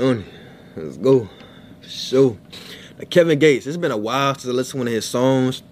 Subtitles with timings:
[0.00, 0.24] On it.
[0.76, 1.28] Let's go.
[1.82, 2.38] Sure.
[2.98, 5.62] Now, Kevin Gates, it's been a while since I listened to one of his songs.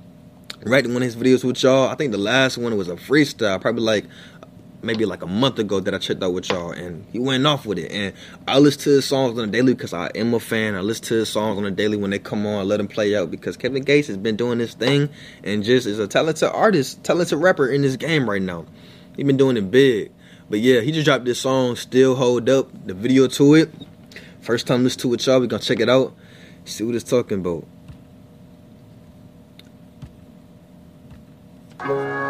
[0.63, 1.89] Right, one of his videos with y'all.
[1.89, 4.05] I think the last one was a freestyle, probably like
[4.83, 7.65] maybe like a month ago that I checked out with y'all, and he went off
[7.65, 7.91] with it.
[7.91, 8.13] And
[8.47, 10.75] I listen to his songs on a daily because I am a fan.
[10.75, 12.59] I listen to his songs on a daily when they come on.
[12.59, 15.09] I let them play out because Kevin Gates has been doing this thing
[15.43, 18.67] and just is a talented artist, talented rapper in this game right now.
[19.17, 20.13] He been doing it big.
[20.51, 23.71] But yeah, he just dropped this song, Still Hold Up, the video to it.
[24.41, 25.41] First time listen to it, y'all.
[25.41, 26.15] We gonna check it out.
[26.65, 27.65] See what it's talking about.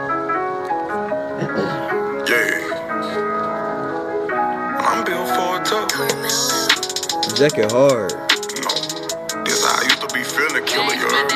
[2.29, 2.91] Yeah.
[4.81, 5.93] I'm built for a tough.
[7.37, 8.13] Jacket hard.
[8.13, 8.73] No,
[9.45, 11.33] this how I used to be feeling, killer, you heard?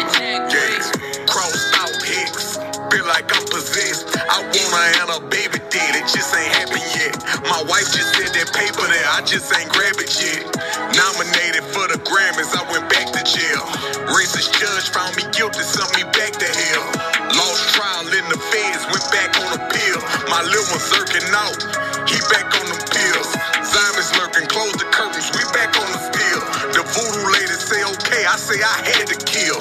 [0.52, 2.59] Yeah, crossed out hicks,
[2.91, 4.16] feel like I'm possessed.
[4.19, 7.16] I wanna have a baby dead, it just ain't happened yet.
[7.48, 10.62] My wife just said that paper there, I just ain't grab it yet.
[11.02, 13.66] Nominated for the Grammys, I went back to jail.
[14.15, 16.86] Racist judge found me guilty, sent me back to hell.
[17.34, 19.98] Lost trial in the feds, went back on appeal.
[20.30, 21.58] My little one circling out,
[22.06, 23.30] he back on the pills.
[23.67, 26.41] Zion's lurking, close the curtains, we back on the steel.
[26.70, 29.58] The voodoo lady say okay, I say I had to kill.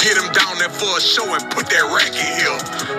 [0.00, 2.58] Get him down there for a show and put that racket here.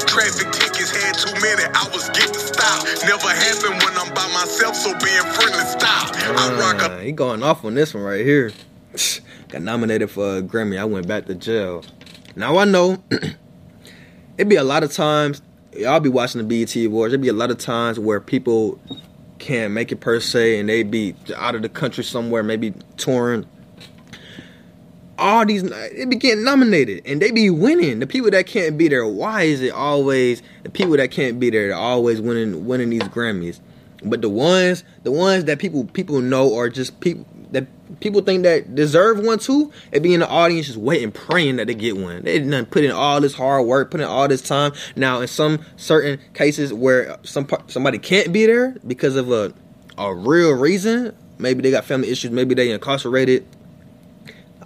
[0.10, 2.86] Traffic tickets had too many, I was getting stopped.
[3.06, 6.16] Never happened when I'm by myself, so being friendly stop.
[6.16, 8.52] I rock a he going off on this one right here.
[9.50, 10.80] Got nominated for a Grammy.
[10.80, 11.86] I went back to jail.
[12.36, 13.04] Now I know
[14.40, 15.44] it be a lot of times.
[15.74, 17.12] Y'all be watching the BET Awards.
[17.12, 18.80] There be a lot of times where people
[19.38, 23.46] can't make it per se, and they be out of the country somewhere, maybe touring.
[25.20, 28.00] All these they be getting nominated, and they be winning.
[28.00, 31.50] The people that can't be there, why is it always the people that can't be
[31.50, 31.68] there?
[31.68, 33.60] They're always winning, winning these Grammys.
[34.04, 37.68] But the ones, the ones that people people know are just people that
[38.00, 39.72] people think that deserve one too.
[39.92, 42.24] They be in the audience just waiting, praying that they get one.
[42.24, 44.72] They done put in all this hard work, put in all this time.
[44.96, 49.54] Now, in some certain cases where some somebody can't be there because of a
[49.98, 53.46] a real reason, maybe they got family issues, maybe they incarcerated.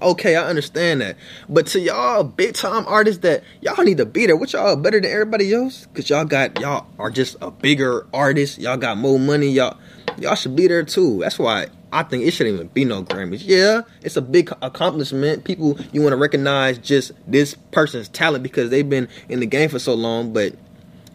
[0.02, 1.18] Okay, I understand that.
[1.48, 5.00] But to y'all big time artists that y'all need to be there, what y'all better
[5.00, 5.88] than everybody else?
[5.94, 8.58] Cause y'all got y'all are just a bigger artist.
[8.58, 9.50] Y'all got more money.
[9.50, 9.78] Y'all
[10.18, 11.20] y'all should be there too.
[11.20, 13.44] That's why I think it shouldn't even be no Grammys.
[13.46, 15.44] Yeah, it's a big accomplishment.
[15.44, 19.70] People you want to recognize just this person's talent because they've been in the game
[19.70, 20.56] for so long, but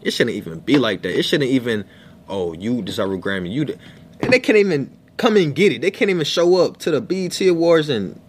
[0.01, 1.17] it shouldn't even be like that.
[1.17, 1.85] It shouldn't even
[2.29, 3.51] oh, you deserve a Grammy.
[3.51, 3.77] You de-.
[4.21, 5.81] and they can't even come and get it.
[5.81, 8.19] They can't even show up to the BET Awards and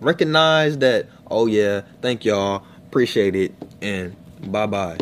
[0.00, 4.16] recognize that oh yeah thank y'all appreciate it and
[4.46, 4.96] bye bye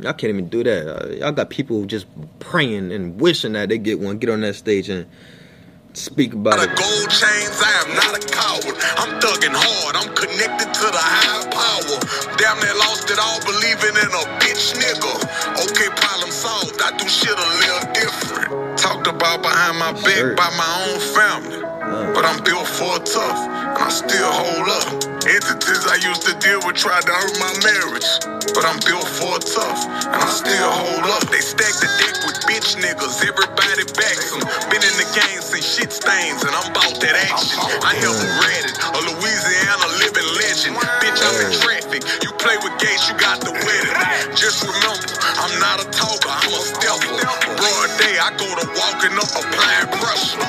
[0.00, 2.06] y'all can't even do that uh, y'all got people just
[2.38, 5.06] praying and wishing that they get one get on that stage and
[5.94, 8.76] speak about it gold chains, I am not a coward.
[9.02, 11.98] I'm thugging hard, I'm connected to the higher power.
[12.38, 14.17] Damn near lost it all, believing in a
[19.08, 20.34] about behind my back Sure.
[20.36, 21.60] by my own family.
[22.14, 24.88] But I'm built for a tough, and I still hold up.
[25.26, 28.08] Entities I used to deal with tried to hurt my marriage.
[28.54, 31.24] But I'm built for a tough, and I still hold up.
[31.30, 34.42] They stack the deck with bitch niggas, everybody backs them.
[34.72, 37.58] Been in the game since shit stains, and I'm about that action.
[37.84, 40.74] I never read it, a Louisiana living legend.
[41.02, 42.02] Bitch, I'm in traffic.
[42.24, 43.96] You play with gates, you got the wedding.
[44.36, 45.08] Just remember,
[45.40, 46.27] I'm not a talker,
[48.36, 50.42] Go to walking up, applying pressure.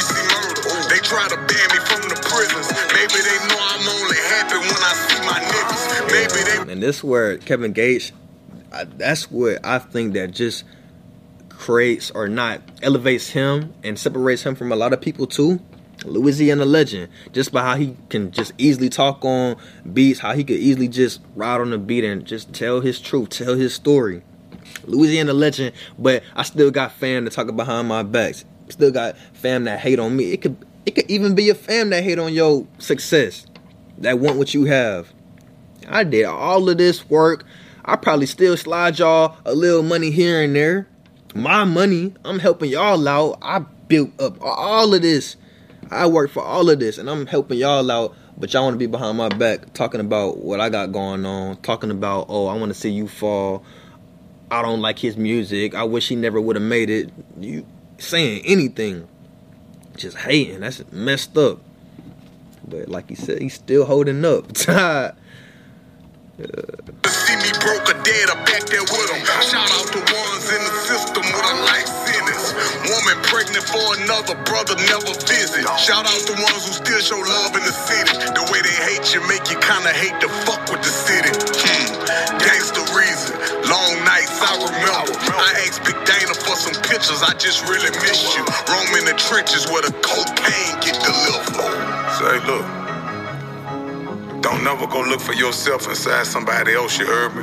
[0.00, 0.88] C murder.
[0.88, 2.72] They try to ban me from the prisons.
[2.94, 5.84] Maybe they know I'm only happy when I see my niggas.
[6.08, 8.12] Maybe they and this where Kevin Gates
[8.72, 10.64] I, that's what I think that just
[11.48, 15.60] creates or not elevates him and separates him from a lot of people too.
[16.04, 19.56] Louisiana legend, just by how he can just easily talk on
[19.92, 23.30] beats, how he could easily just ride on the beat and just tell his truth,
[23.30, 24.22] tell his story.
[24.84, 28.44] Louisiana legend, but I still got fam to talk behind my backs.
[28.68, 30.32] Still got fam that hate on me.
[30.32, 33.46] It could it could even be a fam that hate on your success,
[33.98, 35.12] that want what you have.
[35.88, 37.44] I did all of this work.
[37.84, 40.88] I probably still slide y'all a little money here and there.
[41.34, 43.38] My money, I'm helping y'all out.
[43.42, 45.36] I built up all of this.
[45.90, 48.16] I worked for all of this, and I'm helping y'all out.
[48.38, 51.56] But y'all want to be behind my back talking about what I got going on,
[51.62, 53.64] talking about, oh, I want to see you fall.
[54.50, 55.74] I don't like his music.
[55.74, 57.10] I wish he never would have made it.
[57.38, 57.66] You
[57.98, 59.08] saying anything,
[59.96, 60.60] just hating.
[60.60, 61.58] That's messed up.
[62.68, 64.44] But like he said, he's still holding up.
[66.36, 69.24] Uh, see me broke or dead or back there with them.
[69.40, 72.52] Shout out to ones in the system with a life sentence.
[72.84, 75.64] Woman pregnant for another brother never visit.
[75.80, 78.20] Shout out to ones who still show love in the city.
[78.36, 80.92] The way they hate you make you kinda hate to fuck with the
[87.06, 87.22] pictures.
[87.22, 88.42] I just really miss you.
[88.68, 91.52] Roam in the trenches where the cocaine get delivered.
[92.18, 92.66] Say, look.
[94.42, 97.42] Don't never go look for yourself inside somebody else, you heard me?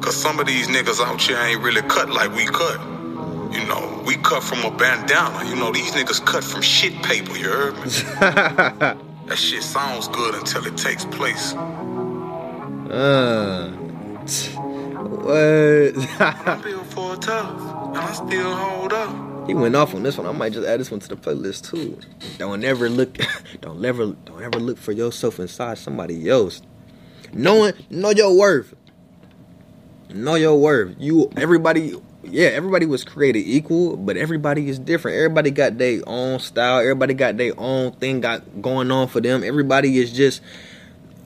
[0.00, 2.80] Cause some of these niggas out here ain't really cut like we cut.
[3.52, 5.44] You know, we cut from a bandana.
[5.48, 7.82] You know, these niggas cut from shit paper, you heard me?
[9.26, 11.54] that shit sounds good until it takes place.
[12.90, 13.72] Uh,
[15.22, 15.94] what?
[17.96, 19.46] I still hold up.
[19.48, 20.26] he went off on this one.
[20.26, 21.98] I might just add this one to the playlist too.
[22.38, 23.16] Don't ever look,
[23.60, 26.60] don't ever, don't ever look for yourself inside somebody else.
[27.32, 28.74] Knowing, know your worth.
[30.10, 30.94] Know your worth.
[30.98, 35.16] You, everybody, yeah, everybody was created equal, but everybody is different.
[35.16, 36.80] Everybody got their own style.
[36.80, 39.42] Everybody got their own thing got going on for them.
[39.42, 40.42] Everybody is just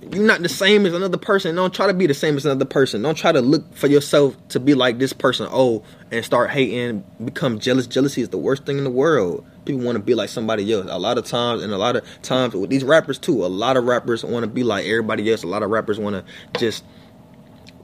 [0.02, 1.54] you're not the same as another person.
[1.54, 3.02] Don't try to be the same as another person.
[3.02, 5.46] Don't try to look for yourself to be like this person.
[5.50, 7.86] Oh, and start hating, become jealous.
[7.86, 9.44] Jealousy is the worst thing in the world.
[9.66, 10.86] People want to be like somebody else.
[10.88, 13.44] A lot of times, and a lot of times with these rappers too.
[13.44, 15.42] A lot of rappers want to be like everybody else.
[15.42, 16.82] A lot of rappers want to just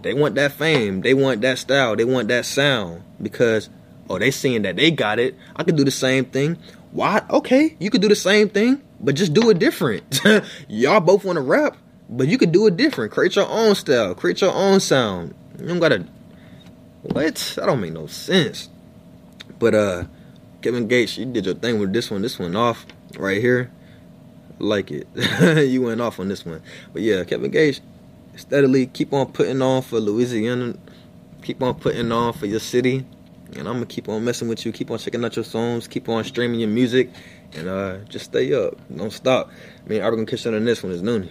[0.01, 1.03] they want that fame.
[1.03, 1.97] They want that style.
[1.97, 3.69] They want that sound because
[4.09, 5.35] oh, they seeing that they got it.
[5.55, 6.59] I could do the same thing.
[6.93, 7.23] Why?
[7.29, 10.21] Okay, you could do the same thing, but just do it different.
[10.69, 11.77] Y'all both want to rap,
[12.09, 13.13] but you could do it different.
[13.13, 14.15] Create your own style.
[14.15, 15.35] Create your own sound.
[15.59, 16.07] You don't gotta.
[17.03, 17.55] What?
[17.57, 18.69] That don't make no sense.
[19.59, 20.05] But uh,
[20.63, 22.23] Kevin Gates, you did your thing with this one.
[22.23, 22.87] This one off
[23.19, 23.71] right here.
[24.59, 25.09] Like it.
[25.69, 26.63] you went off on this one.
[26.93, 27.81] But yeah, Kevin Gates,
[28.37, 30.75] steadily keep on putting on for Louisiana.
[31.43, 33.05] Keep on putting on for your city.
[33.57, 34.73] And I'm gonna keep on messing with you.
[34.73, 35.89] Keep on checking out your songs.
[35.89, 37.11] Keep on streaming your music.
[37.53, 38.75] And uh, just stay up.
[38.95, 39.51] Don't stop.
[39.85, 40.93] I mean, I'm gonna catch you on this one.
[40.93, 41.31] It's Noonie.